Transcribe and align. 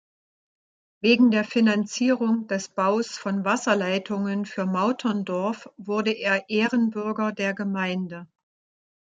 Wegen 1.03 1.29
der 1.29 1.43
Finanzierung 1.43 2.47
des 2.47 2.69
Baus 2.69 3.19
von 3.19 3.45
Wasserleitungen 3.45 4.47
für 4.47 4.65
Mauterndorf 4.65 5.69
wurde 5.77 6.13
er 6.13 6.49
Ehrenbürger 6.49 7.31
der 7.31 7.53
Gemeinde. 7.53 8.25